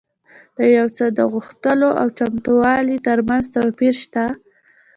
[0.57, 4.25] د یو څه د غوښتلو او چمتووالي ترمنځ توپیر شته